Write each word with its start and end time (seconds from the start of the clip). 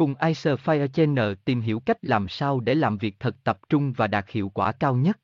Cùng 0.00 0.14
Icer 0.20 0.58
Fire 0.60 0.86
Channel 0.86 1.32
tìm 1.44 1.60
hiểu 1.60 1.80
cách 1.80 1.98
làm 2.02 2.28
sao 2.28 2.60
để 2.60 2.74
làm 2.74 2.98
việc 2.98 3.16
thật 3.20 3.36
tập 3.44 3.58
trung 3.68 3.92
và 3.92 4.06
đạt 4.06 4.30
hiệu 4.30 4.48
quả 4.48 4.72
cao 4.72 4.96
nhất. 4.96 5.20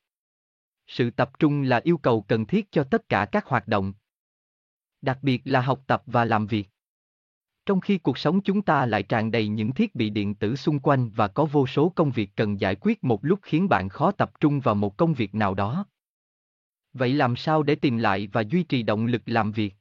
Sự 0.87 1.11
tập 1.11 1.30
trung 1.39 1.62
là 1.62 1.80
yêu 1.85 1.99
cầu 1.99 2.23
cần 2.23 2.46
thiết 2.46 2.73
cho 2.73 2.85
tất 2.85 3.09
cả 3.09 3.27
các 3.33 3.46
hoạt 3.46 3.68
động. 3.68 3.95
Đặc 5.03 5.18
biệt 5.23 5.43
là 5.45 5.61
học 5.61 5.81
tập 5.86 6.03
và 6.07 6.25
làm 6.25 6.46
việc. 6.46 6.68
Trong 7.67 7.81
khi 7.81 7.99
cuộc 7.99 8.18
sống 8.18 8.41
chúng 8.43 8.62
ta 8.62 8.86
lại 8.86 9.03
tràn 9.03 9.31
đầy 9.31 9.49
những 9.49 9.73
thiết 9.73 9.95
bị 9.95 10.11
điện 10.11 10.35
tử 10.35 10.57
xung 10.57 10.79
quanh 10.79 11.11
và 11.11 11.29
có 11.29 11.45
vô 11.45 11.67
số 11.67 11.89
công 11.89 12.11
việc 12.11 12.31
cần 12.36 12.61
giải 12.61 12.77
quyết 12.81 13.04
một 13.04 13.25
lúc 13.25 13.39
khiến 13.43 13.68
bạn 13.68 13.89
khó 13.89 14.11
tập 14.11 14.40
trung 14.40 14.61
vào 14.61 14.75
một 14.75 14.96
công 14.96 15.14
việc 15.14 15.35
nào 15.35 15.54
đó. 15.54 15.86
Vậy 16.93 17.14
làm 17.14 17.36
sao 17.36 17.63
để 17.63 17.75
tìm 17.75 17.96
lại 17.96 18.29
và 18.32 18.40
duy 18.40 18.63
trì 18.63 18.82
động 18.82 19.07
lực 19.07 19.22
làm 19.27 19.53
việc? 19.53 19.75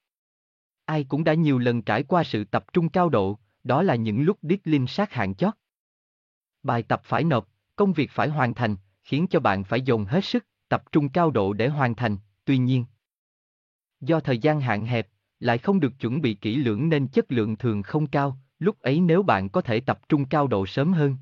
Ai 0.86 1.04
cũng 1.04 1.24
đã 1.24 1.34
nhiều 1.34 1.58
lần 1.58 1.82
trải 1.82 2.04
qua 2.04 2.24
sự 2.24 2.44
tập 2.44 2.74
trung 2.74 2.90
cao 2.90 3.10
độ, 3.10 3.40
đó 3.66 3.84
là 3.84 3.96
những 3.96 4.22
lúc 4.22 4.38
deadline 4.42 4.86
sát 4.86 5.14
hạn 5.14 5.36
chót. 5.36 5.54
Bài 6.64 6.84
tập 6.84 7.02
phải 7.04 7.24
nộp, 7.24 7.50
công 7.76 7.94
việc 7.94 8.12
phải 8.12 8.30
hoàn 8.30 8.54
thành, 8.54 8.76
khiến 9.04 9.28
cho 9.30 9.40
bạn 9.40 9.64
phải 9.64 9.82
dồn 9.82 10.06
hết 10.06 10.26
sức, 10.26 10.46
tập 10.70 10.92
trung 10.92 11.10
cao 11.10 11.32
độ 11.32 11.54
để 11.54 11.68
hoàn 11.68 11.96
thành, 11.96 12.18
tuy 12.46 12.58
nhiên. 12.58 12.86
Do 14.02 14.20
thời 14.20 14.38
gian 14.38 14.62
hạn 14.62 14.86
hẹp, 14.86 15.08
lại 15.40 15.58
không 15.58 15.80
được 15.80 16.00
chuẩn 16.00 16.22
bị 16.22 16.34
kỹ 16.34 16.56
lưỡng 16.56 16.90
nên 16.90 17.08
chất 17.08 17.32
lượng 17.32 17.56
thường 17.56 17.84
không 17.84 18.08
cao, 18.08 18.38
lúc 18.60 18.82
ấy 18.82 19.00
nếu 19.00 19.24
bạn 19.24 19.50
có 19.50 19.62
thể 19.62 19.80
tập 19.80 20.10
trung 20.10 20.26
cao 20.26 20.48
độ 20.48 20.66
sớm 20.66 20.94
hơn. 20.94 21.18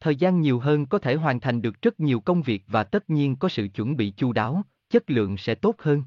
Thời 0.00 0.16
gian 0.16 0.40
nhiều 0.40 0.58
hơn 0.58 0.86
có 0.86 0.98
thể 0.98 1.14
hoàn 1.14 1.40
thành 1.40 1.62
được 1.62 1.82
rất 1.82 2.00
nhiều 2.00 2.20
công 2.20 2.42
việc 2.42 2.64
và 2.66 2.84
tất 2.84 3.10
nhiên 3.10 3.36
có 3.36 3.48
sự 3.48 3.68
chuẩn 3.74 3.96
bị 3.96 4.10
chu 4.10 4.32
đáo, 4.32 4.62
chất 4.90 5.10
lượng 5.10 5.36
sẽ 5.36 5.54
tốt 5.54 5.74
hơn. 5.78 6.02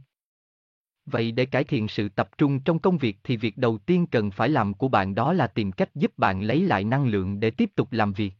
Vậy 1.11 1.31
để 1.31 1.45
cải 1.45 1.63
thiện 1.63 1.87
sự 1.87 2.09
tập 2.09 2.37
trung 2.37 2.59
trong 2.59 2.79
công 2.79 2.97
việc 2.97 3.17
thì 3.23 3.37
việc 3.37 3.57
đầu 3.57 3.77
tiên 3.77 4.05
cần 4.11 4.31
phải 4.31 4.49
làm 4.49 4.73
của 4.73 4.87
bạn 4.87 5.15
đó 5.15 5.33
là 5.33 5.47
tìm 5.47 5.71
cách 5.71 5.95
giúp 5.95 6.17
bạn 6.17 6.41
lấy 6.41 6.61
lại 6.61 6.83
năng 6.83 7.07
lượng 7.07 7.39
để 7.39 7.51
tiếp 7.51 7.69
tục 7.75 7.87
làm 7.91 8.13
việc. 8.13 8.33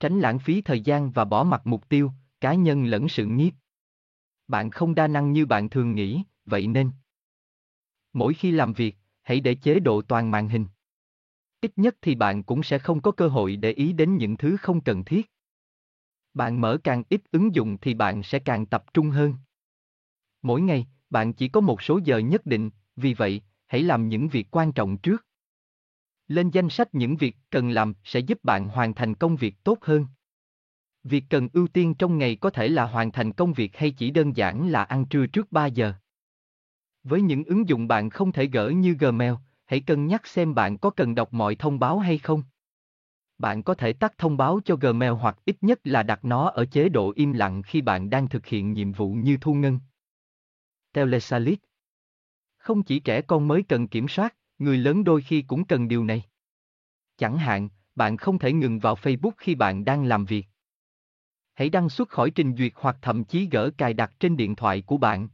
Tránh 0.00 0.20
lãng 0.20 0.38
phí 0.38 0.60
thời 0.60 0.80
gian 0.80 1.10
và 1.10 1.24
bỏ 1.24 1.44
mặt 1.44 1.66
mục 1.66 1.88
tiêu, 1.88 2.12
cá 2.40 2.54
nhân 2.54 2.84
lẫn 2.84 3.08
sự 3.08 3.26
nghiệp. 3.26 3.54
Bạn 4.48 4.70
không 4.70 4.94
đa 4.94 5.06
năng 5.06 5.32
như 5.32 5.46
bạn 5.46 5.68
thường 5.70 5.94
nghĩ, 5.94 6.22
vậy 6.46 6.66
nên 6.66 6.90
mỗi 8.12 8.34
khi 8.34 8.50
làm 8.50 8.72
việc, 8.72 8.96
hãy 9.22 9.40
để 9.40 9.54
chế 9.54 9.80
độ 9.80 10.02
toàn 10.02 10.30
màn 10.30 10.48
hình. 10.48 10.66
Ít 11.60 11.72
nhất 11.76 11.96
thì 12.02 12.14
bạn 12.14 12.42
cũng 12.42 12.62
sẽ 12.62 12.78
không 12.78 13.02
có 13.02 13.12
cơ 13.12 13.28
hội 13.28 13.56
để 13.56 13.72
ý 13.72 13.92
đến 13.92 14.16
những 14.16 14.36
thứ 14.36 14.56
không 14.56 14.80
cần 14.80 15.04
thiết. 15.04 15.30
Bạn 16.34 16.60
mở 16.60 16.78
càng 16.84 17.02
ít 17.08 17.20
ứng 17.30 17.54
dụng 17.54 17.78
thì 17.80 17.94
bạn 17.94 18.22
sẽ 18.22 18.38
càng 18.38 18.66
tập 18.66 18.84
trung 18.94 19.10
hơn. 19.10 19.34
Mỗi 20.42 20.60
ngày, 20.60 20.86
bạn 21.10 21.32
chỉ 21.32 21.48
có 21.48 21.60
một 21.60 21.82
số 21.82 22.00
giờ 22.04 22.18
nhất 22.18 22.46
định, 22.46 22.70
vì 22.96 23.14
vậy, 23.14 23.42
hãy 23.66 23.82
làm 23.82 24.08
những 24.08 24.28
việc 24.28 24.46
quan 24.50 24.72
trọng 24.72 24.98
trước. 24.98 25.26
Lên 26.28 26.50
danh 26.50 26.68
sách 26.68 26.94
những 26.94 27.16
việc 27.16 27.36
cần 27.50 27.70
làm 27.70 27.94
sẽ 28.04 28.20
giúp 28.20 28.44
bạn 28.44 28.68
hoàn 28.68 28.94
thành 28.94 29.14
công 29.14 29.36
việc 29.36 29.54
tốt 29.64 29.78
hơn. 29.80 30.06
Việc 31.04 31.24
cần 31.30 31.48
ưu 31.52 31.68
tiên 31.68 31.94
trong 31.94 32.18
ngày 32.18 32.36
có 32.36 32.50
thể 32.50 32.68
là 32.68 32.86
hoàn 32.86 33.12
thành 33.12 33.32
công 33.32 33.52
việc 33.52 33.76
hay 33.76 33.90
chỉ 33.90 34.10
đơn 34.10 34.36
giản 34.36 34.68
là 34.68 34.84
ăn 34.84 35.04
trưa 35.04 35.26
trước 35.26 35.52
3 35.52 35.66
giờ. 35.66 35.92
Với 37.04 37.22
những 37.22 37.44
ứng 37.44 37.68
dụng 37.68 37.88
bạn 37.88 38.10
không 38.10 38.32
thể 38.32 38.46
gỡ 38.46 38.68
như 38.68 38.96
Gmail, 39.00 39.34
hãy 39.64 39.80
cân 39.80 40.06
nhắc 40.06 40.26
xem 40.26 40.54
bạn 40.54 40.78
có 40.78 40.90
cần 40.90 41.14
đọc 41.14 41.32
mọi 41.32 41.54
thông 41.54 41.78
báo 41.78 41.98
hay 41.98 42.18
không. 42.18 42.42
Bạn 43.38 43.62
có 43.62 43.74
thể 43.74 43.92
tắt 43.92 44.18
thông 44.18 44.36
báo 44.36 44.60
cho 44.64 44.76
Gmail 44.76 45.12
hoặc 45.12 45.38
ít 45.44 45.56
nhất 45.60 45.80
là 45.84 46.02
đặt 46.02 46.24
nó 46.24 46.48
ở 46.48 46.64
chế 46.66 46.88
độ 46.88 47.12
im 47.16 47.32
lặng 47.32 47.62
khi 47.62 47.80
bạn 47.80 48.10
đang 48.10 48.28
thực 48.28 48.46
hiện 48.46 48.72
nhiệm 48.72 48.92
vụ 48.92 49.12
như 49.12 49.36
thu 49.40 49.54
ngân. 49.54 49.80
Telesalit 50.96 51.58
Không 52.56 52.82
chỉ 52.82 52.98
trẻ 52.98 53.22
con 53.22 53.48
mới 53.48 53.62
cần 53.62 53.88
kiểm 53.88 54.08
soát, 54.08 54.36
người 54.58 54.78
lớn 54.78 55.04
đôi 55.04 55.22
khi 55.22 55.42
cũng 55.42 55.64
cần 55.64 55.88
điều 55.88 56.04
này. 56.04 56.22
Chẳng 57.16 57.38
hạn, 57.38 57.68
bạn 57.94 58.16
không 58.16 58.38
thể 58.38 58.52
ngừng 58.52 58.78
vào 58.78 58.94
Facebook 58.94 59.30
khi 59.36 59.54
bạn 59.54 59.84
đang 59.84 60.04
làm 60.04 60.24
việc. 60.24 60.46
Hãy 61.54 61.68
đăng 61.68 61.88
xuất 61.88 62.08
khỏi 62.08 62.30
trình 62.30 62.56
duyệt 62.56 62.72
hoặc 62.74 62.96
thậm 63.02 63.24
chí 63.24 63.48
gỡ 63.50 63.70
cài 63.78 63.94
đặt 63.94 64.12
trên 64.20 64.36
điện 64.36 64.56
thoại 64.56 64.82
của 64.86 64.96
bạn. 64.96 65.28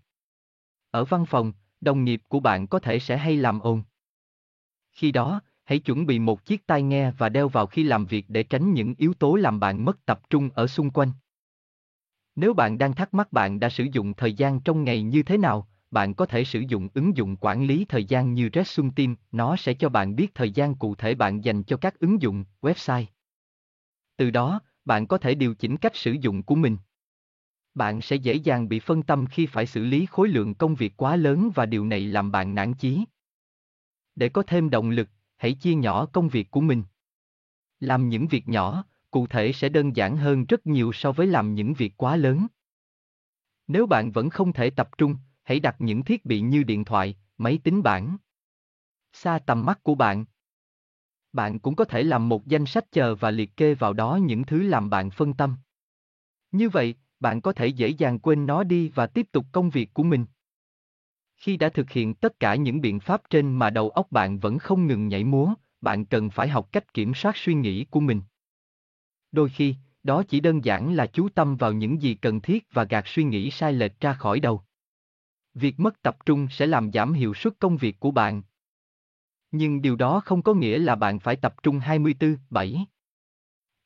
Ở 0.91 1.05
văn 1.05 1.27
phòng, 1.27 1.53
đồng 1.81 2.05
nghiệp 2.05 2.23
của 2.29 2.41
bạn 2.41 2.67
có 2.67 2.79
thể 2.79 2.99
sẽ 2.99 3.17
hay 3.17 3.37
làm 3.37 3.61
ồn. 3.61 3.83
Khi 4.91 5.13
đó, 5.13 5.41
hãy 5.65 5.79
chuẩn 5.79 6.07
bị 6.07 6.19
một 6.19 6.45
chiếc 6.45 6.67
tai 6.67 6.83
nghe 6.83 7.11
và 7.11 7.29
đeo 7.29 7.49
vào 7.49 7.67
khi 7.67 7.83
làm 7.83 8.07
việc 8.07 8.25
để 8.29 8.43
tránh 8.43 8.73
những 8.73 8.95
yếu 8.99 9.15
tố 9.15 9.35
làm 9.35 9.61
bạn 9.61 9.85
mất 9.85 10.07
tập 10.07 10.31
trung 10.31 10.51
ở 10.55 10.67
xung 10.67 10.91
quanh. 10.91 11.13
Nếu 12.37 12.55
bạn 12.55 12.79
đang 12.79 12.95
thắc 12.95 13.15
mắc 13.15 13.33
bạn 13.33 13.61
đã 13.61 13.69
sử 13.69 13.85
dụng 13.93 14.15
thời 14.15 14.33
gian 14.33 14.61
trong 14.61 14.85
ngày 14.85 15.03
như 15.03 15.23
thế 15.23 15.39
nào, 15.39 15.69
bạn 15.91 16.15
có 16.15 16.27
thể 16.27 16.45
sử 16.45 16.61
dụng 16.69 16.89
ứng 16.95 17.17
dụng 17.17 17.37
quản 17.41 17.67
lý 17.67 17.85
thời 17.85 18.05
gian 18.05 18.35
như 18.35 18.51
Resum 18.55 18.91
Team, 18.91 19.17
nó 19.33 19.57
sẽ 19.57 19.75
cho 19.75 19.89
bạn 19.89 20.17
biết 20.17 20.35
thời 20.35 20.51
gian 20.51 20.75
cụ 20.75 20.95
thể 20.95 21.15
bạn 21.15 21.45
dành 21.45 21.63
cho 21.63 21.77
các 21.77 21.99
ứng 21.99 22.23
dụng, 22.23 22.45
website. 22.61 23.05
Từ 24.17 24.31
đó, 24.31 24.61
bạn 24.85 25.07
có 25.07 25.19
thể 25.19 25.35
điều 25.35 25.55
chỉnh 25.55 25.77
cách 25.77 25.97
sử 25.97 26.13
dụng 26.13 26.43
của 26.43 26.55
mình. 26.55 26.77
Bạn 27.75 28.01
sẽ 28.01 28.17
dễ 28.17 28.35
dàng 28.35 28.69
bị 28.69 28.81
phân 28.81 29.03
tâm 29.03 29.27
khi 29.27 29.47
phải 29.47 29.67
xử 29.67 29.85
lý 29.85 30.07
khối 30.07 30.29
lượng 30.29 30.55
công 30.55 30.75
việc 30.75 30.97
quá 30.97 31.17
lớn 31.17 31.51
và 31.55 31.67
điều 31.67 31.87
này 31.87 32.01
làm 32.01 32.33
bạn 32.33 32.55
nản 32.55 32.75
chí. 32.75 33.05
Để 34.15 34.29
có 34.29 34.43
thêm 34.43 34.71
động 34.71 34.91
lực, 34.91 35.09
hãy 35.37 35.53
chia 35.53 35.75
nhỏ 35.75 36.07
công 36.07 36.29
việc 36.29 36.51
của 36.51 36.61
mình. 36.61 36.83
Làm 37.81 38.09
những 38.09 38.27
việc 38.27 38.49
nhỏ, 38.49 38.85
cụ 39.13 39.27
thể 39.27 39.53
sẽ 39.53 39.69
đơn 39.69 39.97
giản 39.97 40.17
hơn 40.17 40.45
rất 40.45 40.67
nhiều 40.67 40.93
so 40.93 41.13
với 41.13 41.27
làm 41.27 41.55
những 41.55 41.75
việc 41.75 41.93
quá 41.97 42.17
lớn. 42.17 42.47
Nếu 43.69 43.87
bạn 43.87 44.13
vẫn 44.13 44.31
không 44.31 44.53
thể 44.53 44.71
tập 44.71 44.89
trung, 44.99 45.17
hãy 45.43 45.61
đặt 45.61 45.77
những 45.79 46.05
thiết 46.05 46.25
bị 46.25 46.41
như 46.41 46.63
điện 46.63 46.85
thoại, 46.85 47.17
máy 47.39 47.59
tính 47.65 47.83
bảng. 47.83 48.17
Xa 49.13 49.39
tầm 49.47 49.67
mắt 49.67 49.83
của 49.83 49.95
bạn. 49.95 50.25
Bạn 51.33 51.59
cũng 51.59 51.77
có 51.77 51.85
thể 51.85 52.03
làm 52.03 52.29
một 52.29 52.47
danh 52.47 52.67
sách 52.67 52.93
chờ 52.93 53.15
và 53.15 53.31
liệt 53.31 53.57
kê 53.57 53.75
vào 53.75 53.93
đó 53.93 54.19
những 54.23 54.45
thứ 54.45 54.63
làm 54.63 54.91
bạn 54.91 55.11
phân 55.11 55.35
tâm. 55.35 55.57
Như 56.53 56.69
vậy, 56.69 56.95
bạn 57.21 57.41
có 57.41 57.53
thể 57.53 57.67
dễ 57.67 57.89
dàng 57.89 58.19
quên 58.19 58.47
nó 58.47 58.65
đi 58.65 58.89
và 58.95 59.07
tiếp 59.07 59.27
tục 59.33 59.47
công 59.53 59.71
việc 59.71 59.95
của 59.95 60.03
mình. 60.03 60.27
Khi 61.37 61.57
đã 61.57 61.69
thực 61.69 61.91
hiện 61.91 62.15
tất 62.15 62.41
cả 62.41 62.55
những 62.55 62.81
biện 62.81 63.01
pháp 63.01 63.23
trên 63.31 63.59
mà 63.59 63.71
đầu 63.71 63.91
óc 63.91 64.07
bạn 64.11 64.39
vẫn 64.39 64.59
không 64.59 64.87
ngừng 64.87 65.09
nhảy 65.09 65.25
múa, 65.25 65.55
bạn 65.81 66.05
cần 66.05 66.31
phải 66.31 66.49
học 66.49 66.69
cách 66.73 66.95
kiểm 66.95 67.15
soát 67.15 67.37
suy 67.37 67.55
nghĩ 67.55 67.85
của 67.85 68.01
mình. 68.01 68.23
Đôi 69.33 69.49
khi, 69.49 69.75
đó 70.03 70.23
chỉ 70.29 70.41
đơn 70.41 70.65
giản 70.65 70.95
là 70.95 71.07
chú 71.07 71.29
tâm 71.29 71.57
vào 71.57 71.73
những 71.73 72.03
gì 72.03 72.15
cần 72.15 72.41
thiết 72.41 72.67
và 72.73 72.85
gạt 72.85 73.07
suy 73.07 73.25
nghĩ 73.25 73.51
sai 73.51 73.73
lệch 73.73 74.01
ra 74.01 74.13
khỏi 74.13 74.41
đầu. 74.41 74.63
Việc 75.55 75.81
mất 75.81 76.03
tập 76.03 76.17
trung 76.27 76.49
sẽ 76.51 76.67
làm 76.67 76.93
giảm 76.93 77.13
hiệu 77.13 77.35
suất 77.35 77.59
công 77.59 77.77
việc 77.77 78.01
của 78.01 78.11
bạn. 78.11 78.43
Nhưng 79.51 79.83
điều 79.83 79.97
đó 79.97 80.21
không 80.25 80.43
có 80.43 80.55
nghĩa 80.55 80.79
là 80.79 80.95
bạn 80.95 81.19
phải 81.19 81.37
tập 81.37 81.55
trung 81.63 81.79
24/7. 81.79 82.85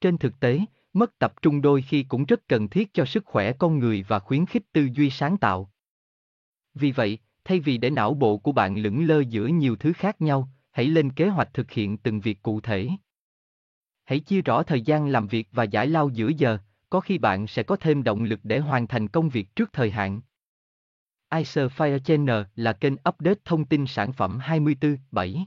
Trên 0.00 0.18
thực 0.18 0.40
tế, 0.40 0.60
mất 0.92 1.18
tập 1.18 1.42
trung 1.42 1.62
đôi 1.62 1.82
khi 1.82 2.02
cũng 2.02 2.24
rất 2.24 2.48
cần 2.48 2.68
thiết 2.68 2.94
cho 2.94 3.04
sức 3.04 3.24
khỏe 3.26 3.52
con 3.52 3.78
người 3.78 4.04
và 4.08 4.18
khuyến 4.18 4.46
khích 4.46 4.72
tư 4.72 4.88
duy 4.94 5.10
sáng 5.10 5.36
tạo. 5.36 5.72
Vì 6.74 6.92
vậy, 6.92 7.18
thay 7.44 7.60
vì 7.60 7.78
để 7.78 7.90
não 7.90 8.14
bộ 8.14 8.38
của 8.38 8.52
bạn 8.52 8.76
lững 8.76 9.06
lơ 9.06 9.20
giữa 9.20 9.46
nhiều 9.46 9.76
thứ 9.76 9.92
khác 9.92 10.20
nhau, 10.20 10.48
hãy 10.70 10.86
lên 10.86 11.12
kế 11.12 11.28
hoạch 11.28 11.54
thực 11.54 11.70
hiện 11.70 11.98
từng 11.98 12.20
việc 12.20 12.42
cụ 12.42 12.60
thể. 12.60 12.88
Hãy 14.06 14.20
chia 14.20 14.42
rõ 14.42 14.62
thời 14.62 14.80
gian 14.80 15.08
làm 15.08 15.26
việc 15.26 15.48
và 15.52 15.64
giải 15.64 15.86
lao 15.86 16.08
giữa 16.08 16.28
giờ, 16.28 16.58
có 16.90 17.00
khi 17.00 17.18
bạn 17.18 17.46
sẽ 17.46 17.62
có 17.62 17.76
thêm 17.76 18.02
động 18.02 18.24
lực 18.24 18.40
để 18.42 18.58
hoàn 18.58 18.86
thành 18.86 19.08
công 19.08 19.28
việc 19.28 19.56
trước 19.56 19.72
thời 19.72 19.90
hạn. 19.90 20.20
Icer 21.34 21.72
Fire 21.72 21.98
Channel 21.98 22.42
là 22.56 22.72
kênh 22.72 22.92
update 22.92 23.40
thông 23.44 23.64
tin 23.64 23.86
sản 23.86 24.12
phẩm 24.12 24.38
24/7. 24.38 25.44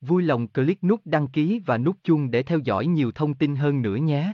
Vui 0.00 0.22
lòng 0.22 0.48
click 0.48 0.84
nút 0.84 1.00
đăng 1.04 1.28
ký 1.28 1.62
và 1.66 1.78
nút 1.78 1.96
chuông 2.04 2.30
để 2.30 2.42
theo 2.42 2.58
dõi 2.58 2.86
nhiều 2.86 3.12
thông 3.12 3.34
tin 3.34 3.56
hơn 3.56 3.82
nữa 3.82 3.96
nhé. 3.96 4.32